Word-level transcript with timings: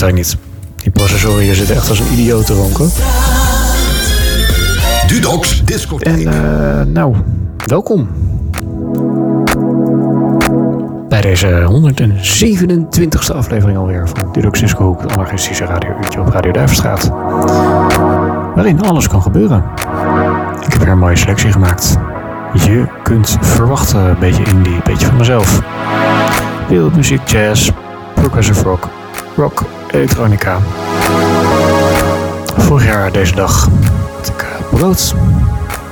Weet 0.00 0.14
niet. 0.14 0.36
Die 0.76 0.90
processor 0.92 1.38
hier 1.38 1.54
zit 1.54 1.70
echt 1.70 1.88
als 1.88 1.98
een 1.98 2.12
idioot 2.12 2.46
te 2.46 2.54
ronken. 2.54 2.90
Dudox 5.06 5.64
Discotheek. 5.64 6.26
En 6.26 6.32
uh, 6.32 6.82
nou, 6.92 7.14
welkom. 7.66 8.08
Bij 11.08 11.20
deze 11.20 11.68
127e 11.70 13.34
aflevering 13.34 13.78
alweer 13.78 14.08
van 14.08 14.32
Dudox 14.32 14.60
Disco 14.60 14.84
Hoek, 14.84 15.00
het 15.02 15.12
anarchistische 15.12 15.64
radiouurtje 15.64 16.20
op 16.20 16.28
Radio 16.28 16.52
Duiverstraat. 16.52 17.08
Waarin 18.54 18.82
alles 18.82 19.08
kan 19.08 19.22
gebeuren. 19.22 19.64
Ik 20.66 20.72
heb 20.72 20.82
weer 20.82 20.88
een 20.88 20.98
mooie 20.98 21.16
selectie 21.16 21.52
gemaakt. 21.52 21.96
Je 22.52 22.86
kunt 23.02 23.36
verwachten, 23.40 24.00
een 24.00 24.18
beetje 24.18 24.44
indie, 24.44 24.74
een 24.74 24.80
beetje 24.84 25.06
van 25.06 25.16
mezelf. 25.16 25.60
Wereldmuziek, 26.68 27.28
jazz, 27.28 27.70
progressive 28.14 28.62
rock, 28.62 28.88
rock, 29.36 29.64
elektronica. 29.92 30.58
Vorig 32.56 32.84
jaar 32.84 33.12
deze 33.12 33.34
dag 33.34 33.68
had 34.16 34.28
ik 34.28 34.42
uh, 34.42 34.78
brood. 34.78 35.14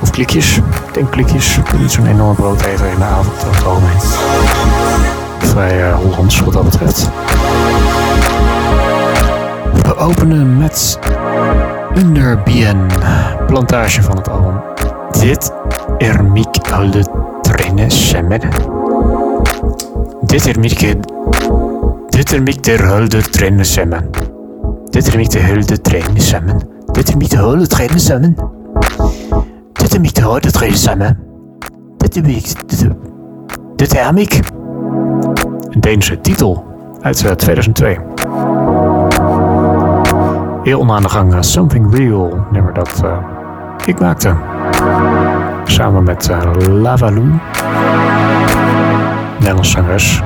Of 0.01 0.09
klikjes. 0.09 0.57
Ik 0.57 0.93
denk 0.93 1.11
klikjes. 1.11 1.59
Niet 1.79 1.91
zo'n 1.91 2.05
enorm 2.05 2.35
broodeten 2.35 2.89
in 2.91 2.97
de 2.97 3.03
avond 3.03 3.45
over 3.45 3.55
het 3.55 3.65
algemeen. 3.65 3.99
Vrij 5.39 5.89
uh, 5.89 5.95
Hollands 5.95 6.39
wat 6.39 6.53
dat 6.53 6.63
betreft. 6.63 7.09
We 9.83 9.95
openen 9.97 10.57
met 10.57 10.99
Under 11.95 12.41
Bien, 12.43 12.85
plantage 13.47 14.03
van 14.03 14.17
het 14.17 14.29
album. 14.29 14.61
Dit 15.19 15.51
er 15.97 16.23
de 16.91 17.05
trainen 17.41 17.91
samen. 17.91 18.39
Dit 20.21 20.47
er 20.47 20.59
Miek 22.27 22.33
Dit 22.33 22.39
er 22.39 22.43
Miek 22.43 22.63
der 22.63 22.87
hulde 22.87 23.65
samen. 23.65 24.11
Dit 24.91 25.07
er 25.07 25.17
Miek 25.17 25.29
de 25.29 25.39
hulde 25.39 25.77
samen. 26.21 26.61
Dit 26.91 27.09
er 27.09 27.17
Miek 27.17 27.29
de 27.29 27.37
hulde 27.37 27.67
samen. 27.99 28.35
Dit 29.73 29.93
er 29.93 29.99
Miek 29.99 30.15
de 30.15 30.21
hulde 30.21 30.51
trainen 30.51 30.77
samen. 30.77 31.19
Dit 31.97 32.15
er 32.15 32.23
Miek... 32.23 32.69
Dit 33.75 33.97
er 33.97 34.13
Miek. 34.13 34.39
Een 35.69 35.79
Deense 35.79 36.21
titel 36.21 36.65
uit 37.01 37.37
2002. 37.37 37.97
Heel 40.63 40.93
aan 40.93 41.01
de 41.01 41.09
gang 41.09 41.45
Something 41.45 41.95
Real, 41.95 42.45
nummer 42.51 42.73
dat 42.73 43.01
uh, 43.03 43.17
ik 43.85 43.99
maakte. 43.99 44.35
Samen 45.65 46.03
met 46.03 46.29
uh, 46.29 46.81
Lavalou, 46.81 47.29
Nederlands 49.47 49.71
zangeres. 49.71 50.21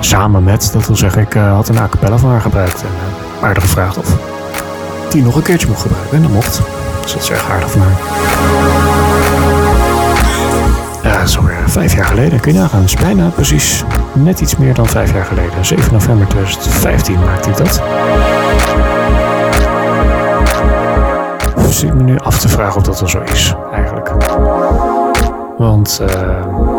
Samen 0.00 0.44
met, 0.44 0.70
dat 0.72 0.86
wil 0.86 0.96
zeggen, 0.96 1.22
ik 1.22 1.34
uh, 1.34 1.52
had 1.52 1.68
een 1.68 1.78
a 1.78 1.88
cappella 1.88 2.16
van 2.16 2.30
haar 2.30 2.40
gebruikt. 2.40 2.82
En 2.82 2.88
uh, 3.38 3.44
aardig 3.44 3.62
gevraagd 3.62 3.98
of 3.98 4.16
die 5.10 5.22
nog 5.22 5.34
een 5.36 5.42
keertje 5.42 5.68
mocht 5.68 5.82
gebruiken. 5.82 6.16
En 6.16 6.22
dat 6.22 6.30
mocht. 6.30 6.60
Dus 7.02 7.12
dat 7.12 7.22
is 7.22 7.30
erg 7.30 7.50
aardig 7.50 7.70
van 7.70 7.80
haar. 7.80 7.92
Ja, 11.02 11.18
dat 11.18 11.28
is 11.28 11.38
alweer 11.38 11.62
vijf 11.66 11.94
jaar 11.94 12.04
geleden. 12.04 12.40
Kun 12.40 12.52
je 12.52 12.58
nagaan. 12.58 12.80
Het 12.80 12.88
is 12.88 12.96
bijna 12.96 13.28
precies 13.28 13.84
net 14.12 14.40
iets 14.40 14.56
meer 14.56 14.74
dan 14.74 14.86
vijf 14.86 15.12
jaar 15.12 15.24
geleden. 15.24 15.64
7 15.64 15.92
november 15.92 16.26
2015 16.26 17.18
maakte 17.24 17.50
ik 17.50 17.56
dat. 17.56 17.82
Ik 21.82 21.94
me 21.94 22.02
nu 22.02 22.18
af 22.18 22.38
te 22.38 22.48
vragen 22.48 22.76
of 22.76 22.82
dat 22.82 23.00
wel 23.00 23.08
zo 23.08 23.20
is, 23.20 23.54
eigenlijk. 23.72 24.12
Want... 25.56 26.00
Uh, 26.02 26.73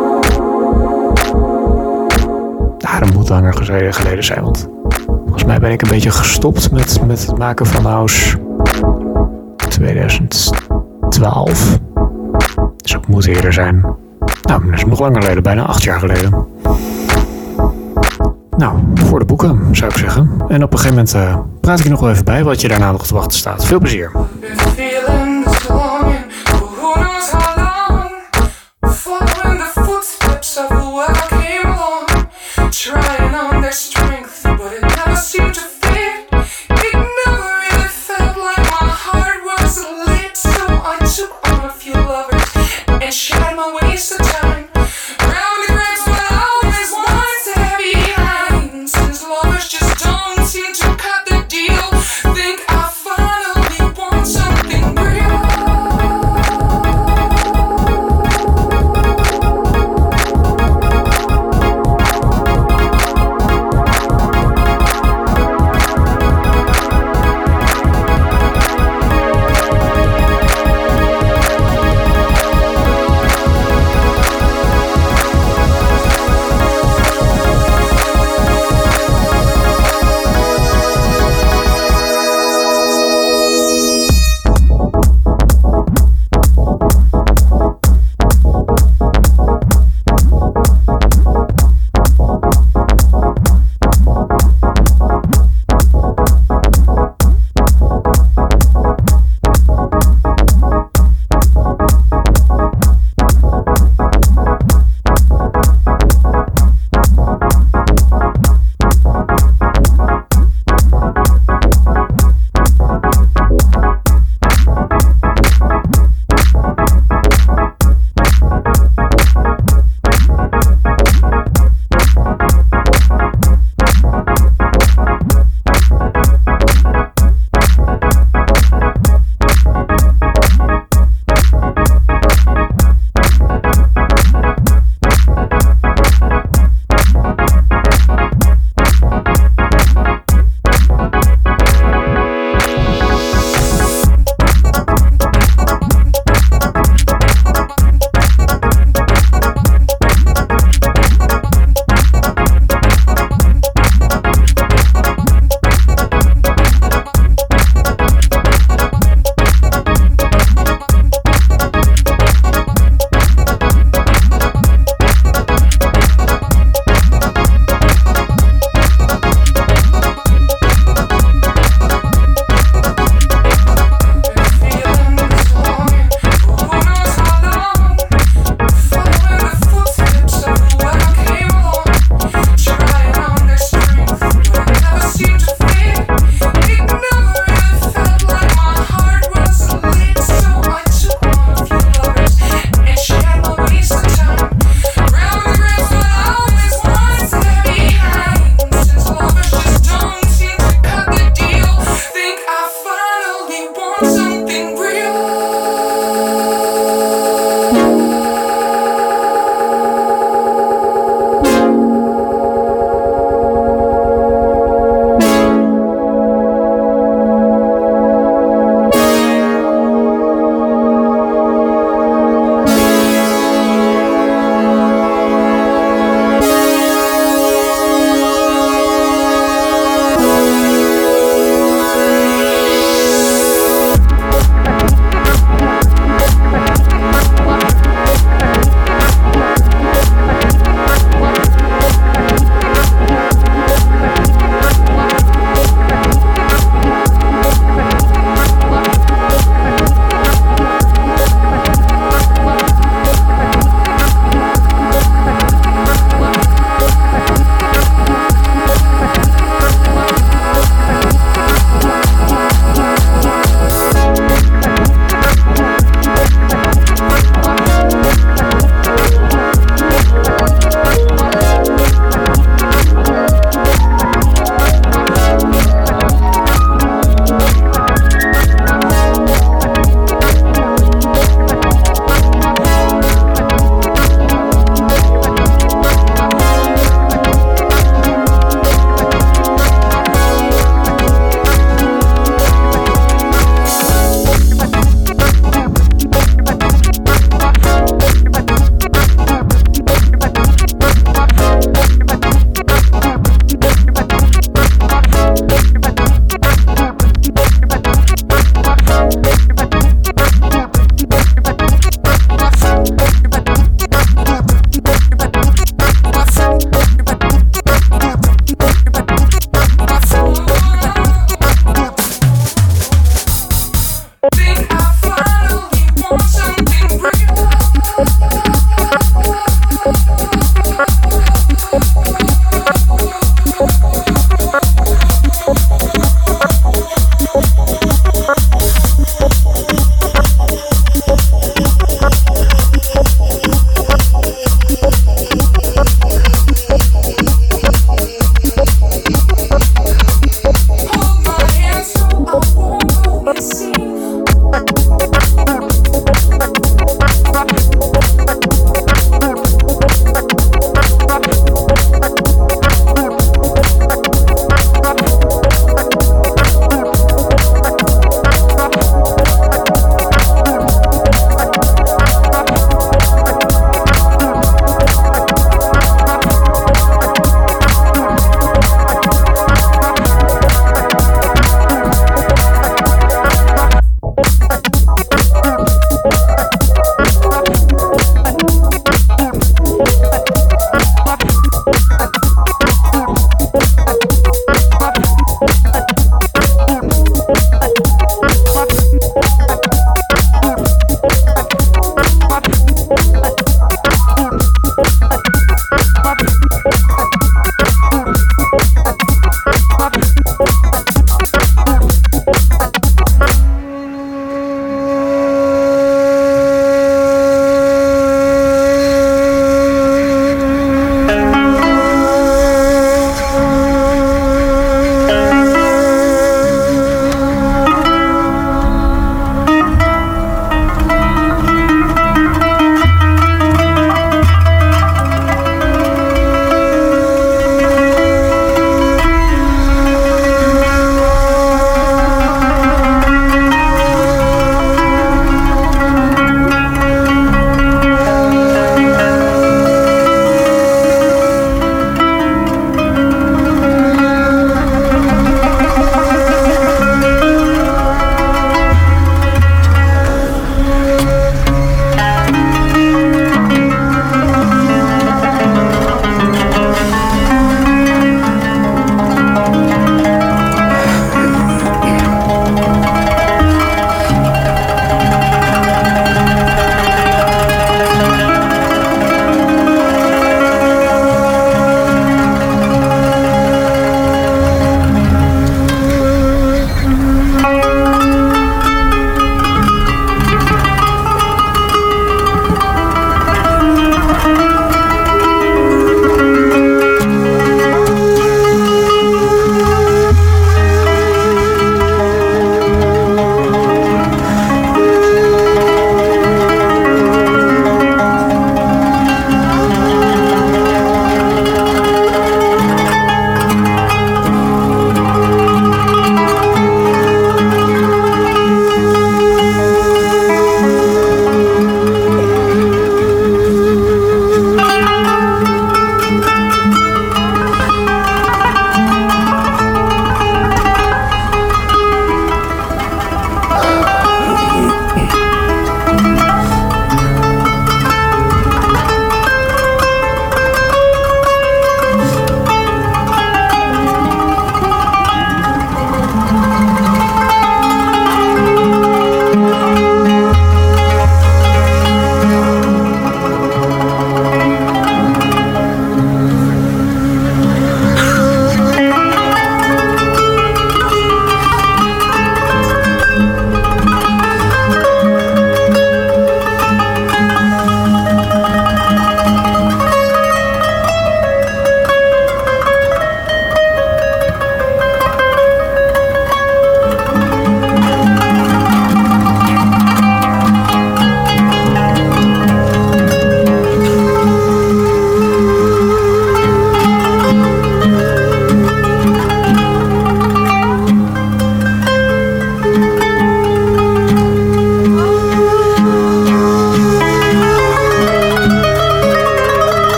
ja, 2.96 3.02
dat 3.02 3.14
moet 3.14 3.30
langer 3.30 3.54
geleden 3.94 4.24
zijn, 4.24 4.42
want... 4.42 4.68
Volgens 5.06 5.46
mij 5.46 5.60
ben 5.60 5.72
ik 5.72 5.82
een 5.82 5.90
beetje 5.90 6.12
gestopt 6.12 6.72
met, 6.72 7.02
met 7.08 7.26
het 7.26 7.38
maken 7.38 7.66
van 7.66 7.86
House 7.86 8.38
2012. 9.70 11.80
Dus 12.78 12.94
het 12.94 13.08
moet 13.08 13.26
eerder 13.26 13.54
zijn. 13.54 13.80
Nou, 14.42 14.66
dat 14.66 14.74
is 14.74 14.86
nog 14.86 15.00
langer 15.00 15.22
geleden, 15.22 15.44
bijna 15.44 15.64
acht 15.64 15.84
jaar 15.84 16.00
geleden. 16.00 16.46
Nou, 18.58 18.80
voor 18.94 19.20
de 19.20 19.26
boeken 19.26 19.68
zou 19.72 19.92
ik 19.92 19.98
zeggen. 19.98 20.30
En 20.48 20.64
op 20.64 20.74
een 20.74 20.80
gegeven 20.80 20.96
moment 20.96 21.16
uh, 21.16 21.38
praat 21.62 21.78
ik 21.78 21.84
je 21.84 21.92
nog 21.92 22.00
wel 22.00 22.10
even 22.10 22.26
bij 22.26 22.44
wat 22.44 22.62
je 22.62 22.68
daarna 22.68 22.92
nog 22.92 23.08
te 23.08 23.14
wachten 23.14 23.38
staat. 23.38 23.66
Veel 23.66 23.80
plezier. 23.80 24.12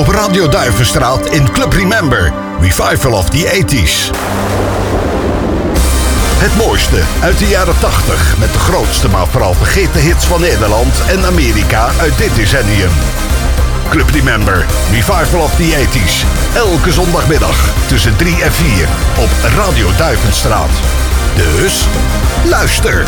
Op 0.00 0.08
Radio 0.08 0.48
Duivenstraat 0.48 1.26
in 1.26 1.50
Club 1.50 1.72
Remember. 1.72 2.32
Revival 2.60 3.12
of 3.12 3.30
the 3.30 3.64
80s. 3.64 4.10
Het 6.38 6.56
mooiste 6.56 7.00
uit 7.22 7.38
de 7.38 7.48
jaren 7.48 7.78
80 7.78 8.38
met 8.38 8.52
de 8.52 8.58
grootste 8.58 9.08
maar 9.08 9.26
vooral 9.26 9.54
vergeten 9.54 10.00
hits 10.00 10.24
van 10.24 10.40
Nederland 10.40 11.02
en 11.08 11.24
Amerika 11.24 11.88
uit 11.98 12.18
dit 12.18 12.34
decennium. 12.34 12.90
Club 13.88 14.10
Remember, 14.10 14.66
Revival 14.90 15.40
of 15.40 15.54
the 15.56 15.86
80s. 15.88 16.26
Elke 16.56 16.92
zondagmiddag 16.92 17.72
tussen 17.86 18.16
3 18.16 18.42
en 18.42 18.52
4 18.52 18.88
op 19.18 19.30
Radio 19.56 19.88
Duivenstraat. 19.96 20.70
Dus 21.36 21.86
luister. 22.44 23.06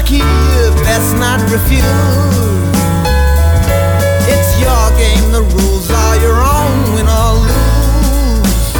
Lucky, 0.00 0.18
best 0.82 1.14
not 1.16 1.40
refuse. 1.50 1.84
It's 4.32 4.52
your 4.64 4.86
game, 4.96 5.30
the 5.30 5.42
rules 5.42 5.90
are 5.90 6.16
your 6.24 6.40
own, 6.40 6.94
win 6.94 7.06
or 7.06 7.32
lose. 7.48 8.72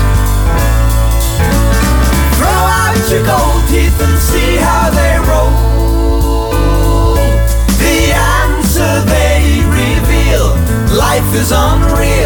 Throw 2.39 2.61
out 2.81 2.97
your 3.11 3.25
gold 3.25 3.63
teeth 3.69 4.01
and 4.01 4.19
see 4.19 4.57
how 4.57 4.89
they 4.99 5.15
roll. 5.29 6.55
The 7.85 7.99
answer 8.41 8.93
they 9.15 9.61
reveal, 9.69 10.57
life 10.97 11.35
is 11.35 11.53
unreal. 11.53 12.20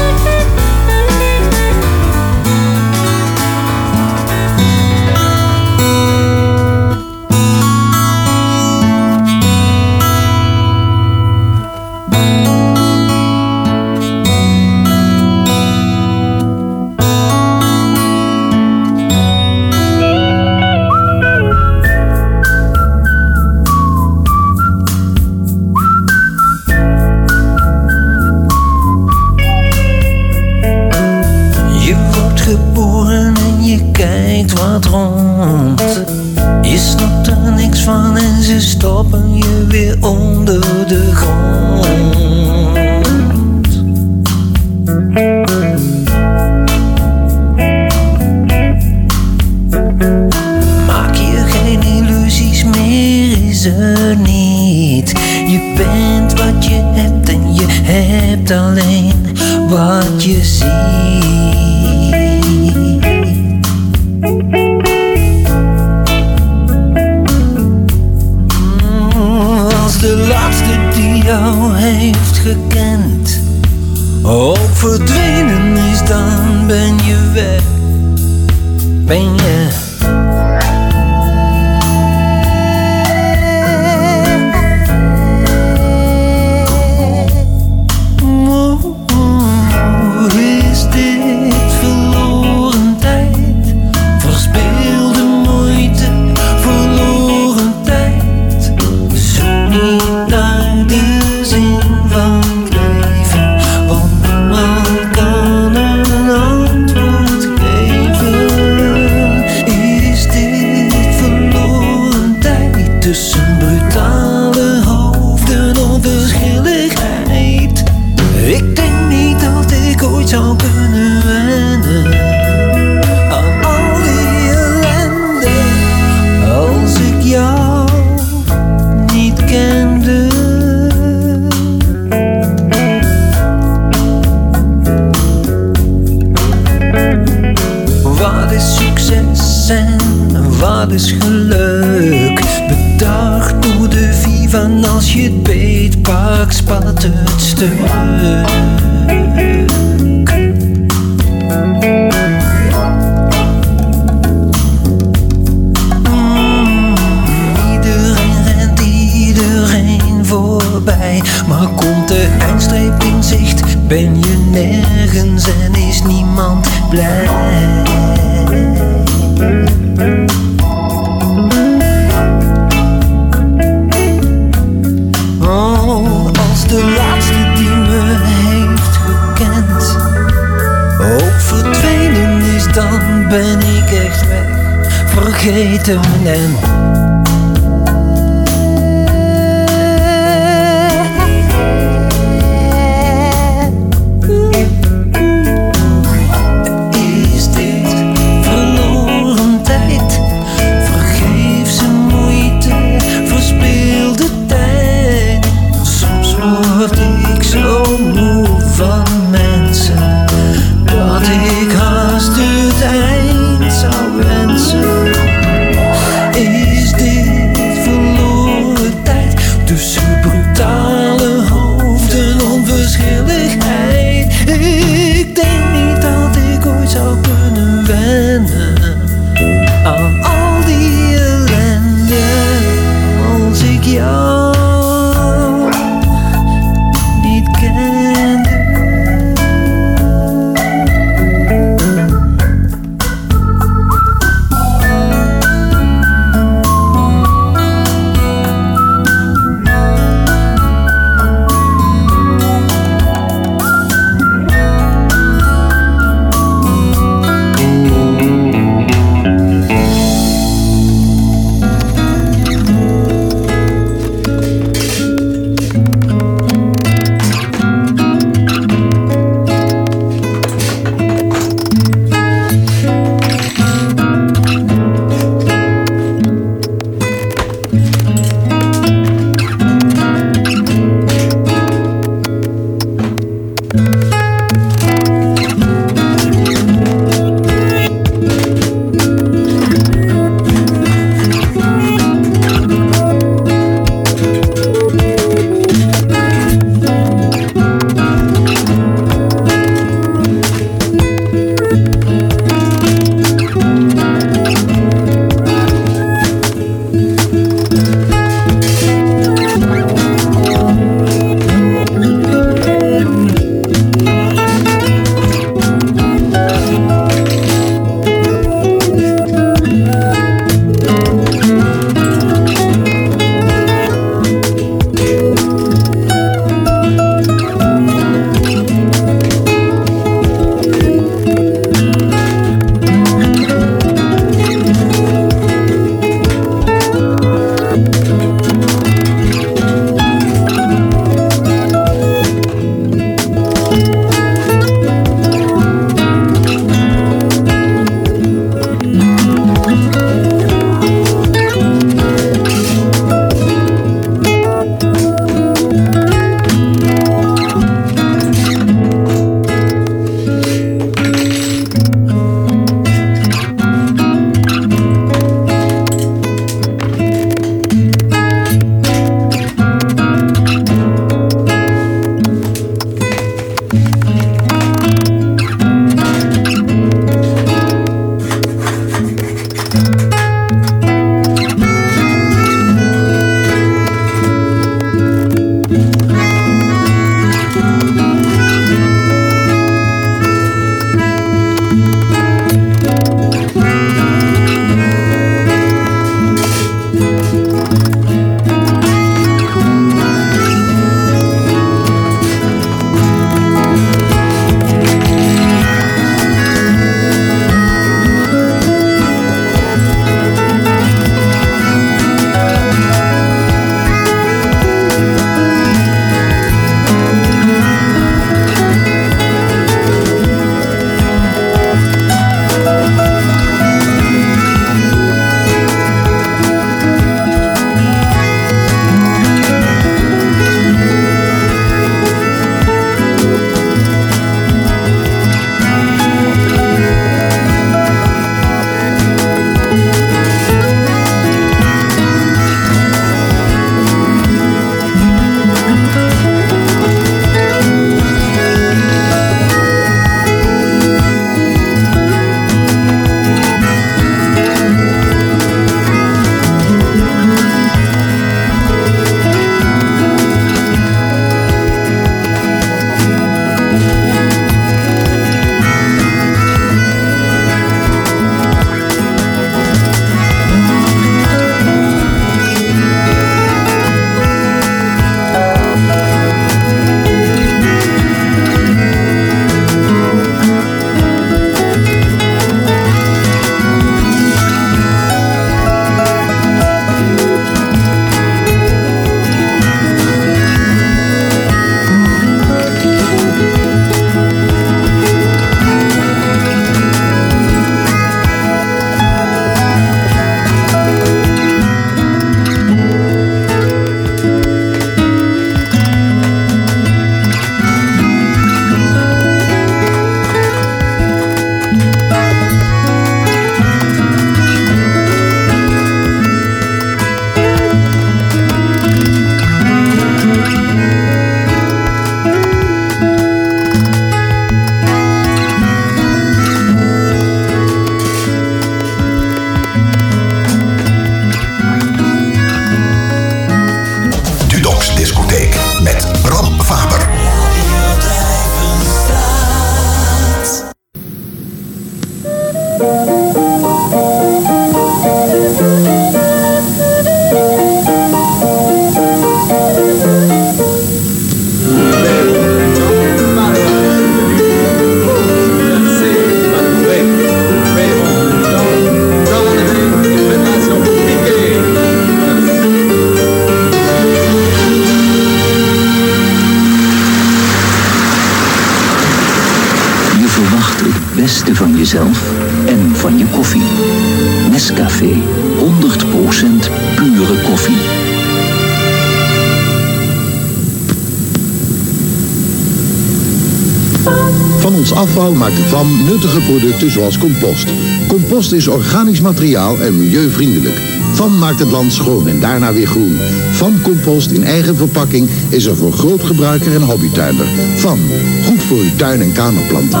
Nuttige 586.24 586.52
producten 586.52 586.90
zoals 586.90 587.18
compost. 587.18 587.66
Compost 588.08 588.52
is 588.52 588.68
organisch 588.68 589.20
materiaal 589.20 589.80
en 589.80 589.98
milieuvriendelijk. 589.98 590.80
VAM 591.12 591.38
maakt 591.38 591.58
het 591.58 591.70
land 591.70 591.92
schoon 591.92 592.28
en 592.28 592.40
daarna 592.40 592.72
weer 592.72 592.86
groen. 592.86 593.16
VAM 593.52 593.82
compost 593.82 594.30
in 594.30 594.44
eigen 594.44 594.76
verpakking 594.76 595.28
is 595.48 595.64
er 595.64 595.76
voor 595.76 595.92
grootgebruiker 595.92 596.74
en 596.74 596.82
hobbytuinder. 596.82 597.46
VAM, 597.76 597.98
goed 598.44 598.62
voor 598.62 598.76
uw 598.76 598.96
tuin- 598.96 599.20
en 599.20 599.32
kamerplanten. 599.32 600.00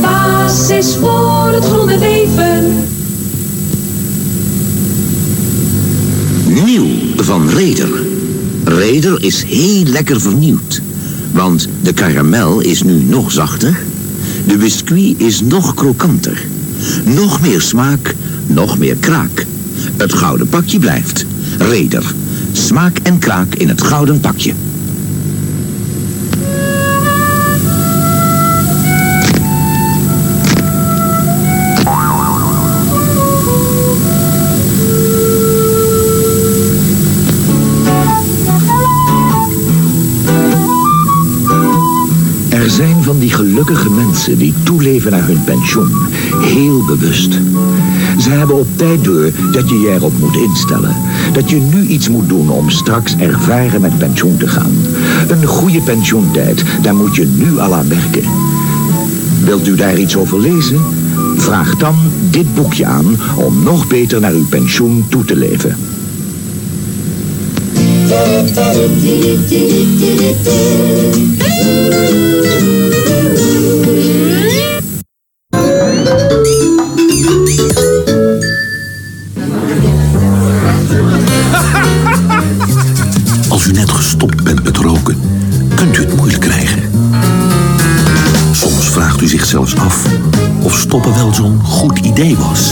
Basis 0.00 0.94
voor 0.94 1.50
het 1.52 1.64
groene 1.64 1.98
leven. 1.98 2.84
Nieuw 6.64 6.86
van 7.16 7.48
Reder. 7.48 7.90
Reder 8.64 9.22
is 9.22 9.42
heel 9.42 9.84
lekker 9.84 10.20
vernieuwd. 10.20 10.80
Want 11.32 11.68
de 11.82 11.92
karamel 11.92 12.60
is 12.60 12.82
nu 12.82 13.02
nog 13.02 13.32
zachter. 13.32 13.87
De 14.48 14.56
biscuit 14.56 15.20
is 15.20 15.40
nog 15.40 15.74
krokanter. 15.74 16.46
Nog 17.04 17.40
meer 17.40 17.60
smaak, 17.60 18.14
nog 18.46 18.78
meer 18.78 18.96
kraak. 18.96 19.46
Het 19.96 20.12
gouden 20.12 20.48
pakje 20.48 20.78
blijft. 20.78 21.26
Reder. 21.58 22.14
Smaak 22.52 22.98
en 23.02 23.18
kraak 23.18 23.54
in 23.54 23.68
het 23.68 23.82
gouden 23.82 24.20
pakje. 24.20 24.52
Er 42.48 42.70
zijn 42.70 42.97
die 43.28 43.36
gelukkige 43.36 43.90
mensen 43.90 44.38
die 44.38 44.54
toeleven 44.62 45.10
naar 45.10 45.26
hun 45.26 45.44
pensioen. 45.44 45.90
Heel 46.40 46.84
bewust. 46.84 47.32
Ze 48.18 48.30
hebben 48.30 48.58
op 48.58 48.66
tijd 48.76 49.04
door 49.04 49.30
dat 49.52 49.68
je 49.68 49.78
je 49.78 49.90
erop 49.90 50.18
moet 50.18 50.36
instellen. 50.36 50.96
Dat 51.32 51.50
je 51.50 51.56
nu 51.56 51.86
iets 51.86 52.08
moet 52.08 52.28
doen 52.28 52.50
om 52.50 52.70
straks 52.70 53.16
ervaren 53.16 53.80
met 53.80 53.98
pensioen 53.98 54.36
te 54.36 54.48
gaan. 54.48 54.72
Een 55.28 55.46
goede 55.46 55.80
pensioentijd, 55.80 56.64
daar 56.82 56.94
moet 56.94 57.16
je 57.16 57.26
nu 57.26 57.58
al 57.58 57.74
aan 57.74 57.88
werken. 57.88 58.30
Wilt 59.44 59.66
u 59.66 59.74
daar 59.74 59.98
iets 59.98 60.16
over 60.16 60.40
lezen? 60.40 60.80
Vraag 61.36 61.76
dan 61.76 61.96
dit 62.30 62.54
boekje 62.54 62.86
aan 62.86 63.16
om 63.36 63.62
nog 63.62 63.86
beter 63.86 64.20
naar 64.20 64.32
uw 64.32 64.46
pensioen 64.46 65.04
toe 65.08 65.24
te 65.24 65.36
leven. 65.36 65.76
Goed 92.18 92.67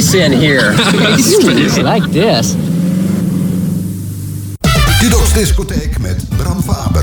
space 0.00 0.14
in 0.14 0.32
here. 0.32 0.72
Space. 1.18 1.82
Like 1.82 2.10
this. 2.10 2.56
Discotheek 5.34 5.98
met 5.98 6.24
Bram 6.36 6.62
Faber. 6.62 7.02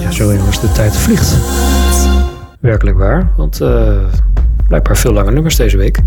Ja, 0.00 0.10
zo 0.10 0.34
jongens, 0.34 0.60
de 0.60 0.72
tijd 0.72 0.96
vliegt. 0.96 1.36
Werkelijk 2.60 2.98
waar, 2.98 3.32
want 3.36 3.60
eh 3.60 3.96
blijkbaar 4.68 4.96
veel 4.96 5.12
lange 5.12 5.30
nummers 5.30 5.56
deze 5.56 5.76
week. 5.76 5.98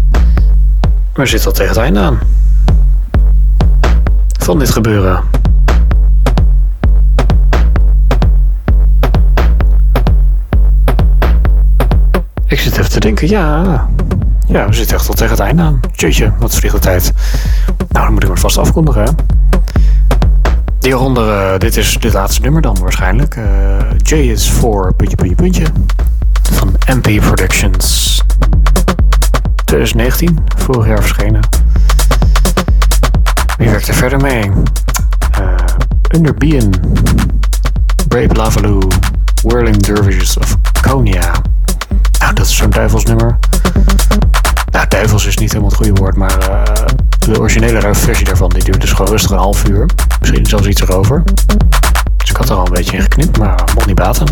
Maar 1.15 1.27
zit 1.27 1.45
al 1.45 1.51
tegen 1.51 1.71
het 1.71 1.81
einde 1.81 1.99
aan. 1.99 2.19
Van 4.39 4.59
dit 4.59 4.69
gebeuren. 4.69 5.23
Ik 12.47 12.59
zit 12.59 12.77
even 12.77 12.89
te 12.89 12.99
denken, 12.99 13.27
ja. 13.27 13.87
Ja, 14.47 14.67
we 14.67 14.73
zitten 14.73 14.97
echt 14.97 15.07
al 15.07 15.13
tegen 15.13 15.31
het 15.31 15.39
einde 15.39 15.61
aan. 15.61 15.79
Jeetje, 15.91 16.31
wat 16.39 16.55
vliegt 16.55 16.73
de 16.73 16.81
tijd. 16.81 17.13
Nou, 17.77 18.05
dan 18.05 18.13
moet 18.13 18.23
ik 18.23 18.29
maar 18.29 18.37
vast 18.39 18.57
afkondigen, 18.57 19.03
hè. 19.03 19.09
Hieronder, 20.79 21.53
eh, 21.53 21.59
dit 21.59 21.77
is 21.77 21.97
dit 21.99 22.13
laatste 22.13 22.41
nummer 22.41 22.61
dan 22.61 22.77
waarschijnlijk. 22.81 23.35
Eh, 23.35 23.43
J 24.03 24.13
is 24.13 24.49
voor 24.49 24.93
puntje, 24.93 25.15
puntje, 25.15 25.35
puntje. 25.35 25.65
Van 26.51 26.73
MP 26.87 27.21
Productions. 27.21 28.21
2019, 29.65 30.39
vorig 30.57 30.87
jaar 30.87 31.01
verschenen. 31.01 31.39
Wie 33.57 33.69
werkt 33.69 33.87
er 33.87 33.93
verder 33.93 34.19
mee? 34.21 34.51
Eh 35.31 35.55
Underbean. 36.15 36.73
Brave 38.07 38.33
Lavaloo. 38.35 38.87
Whirling 39.43 39.77
Dervishes 39.77 40.37
of 40.37 40.57
Konya. 40.81 41.31
Nou, 42.19 42.33
dat 42.33 42.45
is 42.45 42.55
zo'n 42.55 42.69
duivelsnummer. 42.69 43.25
Nou, 43.27 43.54
originele 47.65 47.95
versie 47.95 48.25
daarvan 48.25 48.49
die 48.49 48.63
duurde 48.63 48.79
dus 48.79 48.91
gewoon 48.91 49.11
rustig 49.11 49.31
een 49.31 49.37
half 49.37 49.67
uur. 49.67 49.85
Misschien 50.19 50.45
zelfs 50.45 50.67
iets 50.67 50.81
erover. 50.81 51.23
Dus 52.17 52.29
ik 52.29 52.35
had 52.35 52.49
er 52.49 52.55
al 52.55 52.65
een 52.65 52.71
beetje 52.71 52.97
in 52.97 53.01
geknipt, 53.01 53.37
maar 53.37 53.63
mocht 53.73 53.85
niet 53.85 53.95
baten. 53.95 54.27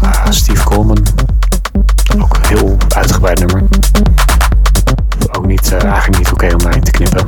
Ah, 0.00 0.30
Steve 0.30 0.64
Coleman. 0.64 1.06
Ook 2.18 2.36
een 2.36 2.46
heel 2.46 2.76
uitgebreid 2.88 3.38
nummer. 3.38 3.62
Ook 5.32 5.46
niet, 5.46 5.72
eh, 5.72 5.84
eigenlijk 5.84 6.18
niet 6.18 6.32
oké 6.32 6.54
om 6.54 6.62
mij 6.62 6.80
te 6.80 6.90
knippen. 6.90 7.26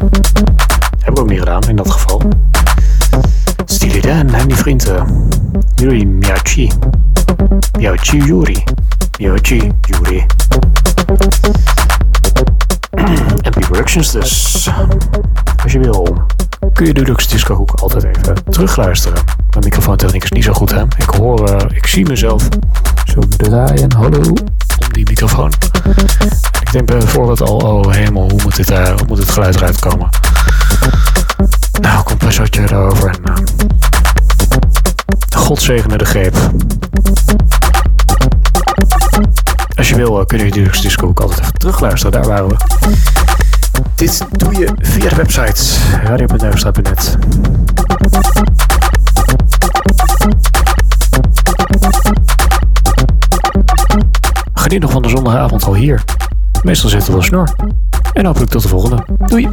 Heb 0.99 1.09
ik 1.09 1.18
ook 1.18 1.28
niet 1.28 1.38
gedaan 1.38 1.62
in 1.68 1.76
dat 1.76 1.90
geval. 1.90 2.22
Steely 3.64 4.01
Dan 4.01 4.34
en 4.34 4.49
die 4.49 4.57
vriend 4.57 4.88
uh, 4.88 5.03
Yuri 5.74 6.07
Miyachi. 6.07 6.70
Miyachi 7.78 8.18
Yuri. 8.18 8.64
Miyachi 9.18 9.72
Yuri. 9.80 10.26
MP 13.51 13.61
Productions 13.61 14.12
dus. 14.12 14.68
Als 15.65 15.73
je 15.73 15.79
wil, 15.79 16.27
kun 16.73 16.87
je 16.87 16.95
de 16.95 17.03
Deluxe 17.03 17.29
Disco 17.29 17.55
Hoek 17.55 17.71
altijd 17.71 18.05
even 18.05 18.45
terugluisteren. 18.51 19.25
Mijn 19.51 19.65
microfoontechniek 19.65 20.23
is 20.23 20.31
niet 20.31 20.45
zo 20.45 20.53
goed, 20.53 20.71
hè. 20.71 20.83
Ik 20.83 21.09
hoor, 21.17 21.51
uh, 21.51 21.57
ik 21.69 21.87
zie 21.87 22.07
mezelf 22.07 22.49
zo 23.05 23.21
draaien, 23.37 23.93
hallo, 23.93 24.19
om 24.19 24.93
die 24.93 25.05
microfoon. 25.09 25.53
Ik 26.61 26.73
denk 26.73 26.87
bijvoorbeeld 26.87 27.41
al, 27.41 27.57
oh 27.57 27.93
hemel, 27.93 28.31
hoe 28.31 28.43
moet, 28.43 28.57
dit, 28.57 28.71
uh, 28.71 28.87
hoe 28.87 29.07
moet 29.07 29.19
het 29.19 29.31
geluid 29.31 29.57
eruit 29.57 29.79
komen? 29.79 30.09
Nou, 31.81 32.05
compressortje 32.05 32.62
erover 32.62 33.09
en... 33.09 33.21
Uh, 33.25 33.35
God 35.37 35.62
zegene 35.62 35.99
de 35.99 36.05
greep. 36.05 36.37
Als 39.77 39.89
je 39.89 39.95
wil, 39.97 40.25
kun 40.25 40.39
je 40.39 40.45
de 40.45 40.51
Deluxe 40.51 40.83
Disco 40.83 41.07
ook 41.07 41.21
altijd 41.21 41.41
even 41.41 41.53
terugluisteren. 41.53 42.12
Daar 42.12 42.31
waren 42.31 42.49
we. 42.49 42.57
Dit 43.95 44.27
doe 44.31 44.59
je 44.59 44.68
via 44.79 45.09
de 45.09 45.14
website 45.14 46.81
net. 46.83 47.16
Geniet 54.55 54.81
nog 54.81 54.91
van 54.91 55.03
de 55.03 55.09
zondagavond 55.09 55.64
al 55.64 55.75
hier. 55.75 56.03
Meestal 56.62 56.91
zitten 56.91 57.09
we 57.09 57.14
wel 57.14 57.22
snor. 57.22 57.55
En 58.12 58.25
hopelijk 58.27 58.51
tot 58.51 58.62
de 58.62 58.68
volgende. 58.68 59.05
Doei! 59.27 59.49